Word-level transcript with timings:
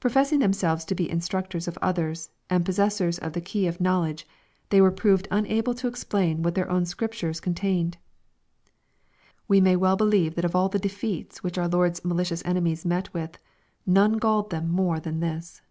Professing 0.00 0.38
themselves 0.38 0.84
to 0.84 0.94
be 0.94 1.08
instructors 1.10 1.66
of 1.66 1.78
others 1.80 2.28
and 2.50 2.62
possessors 2.62 3.16
of 3.18 3.32
the 3.32 3.40
key 3.40 3.66
of 3.66 3.80
knowledge, 3.80 4.26
they 4.68 4.82
were 4.82 4.90
proved 4.90 5.26
unable 5.30 5.72
to 5.72 5.88
explain 5.88 6.42
what 6.42 6.54
their 6.54 6.68
own 6.68 6.84
Scriptures 6.84 7.40
con 7.40 7.54
tained. 7.54 7.94
We 9.48 9.62
may 9.62 9.74
well 9.76 9.96
believe 9.96 10.34
that 10.34 10.44
of 10.44 10.54
all 10.54 10.68
the 10.68 10.78
defeats 10.78 11.42
which 11.42 11.56
our 11.56 11.68
Lord's 11.68 12.04
malicious 12.04 12.42
enemies 12.44 12.84
met 12.84 13.14
with, 13.14 13.38
none 13.86 14.18
galled 14.18 14.50
them 14.50 14.68
more 14.68 15.00
than 15.00 15.20
this. 15.20 15.62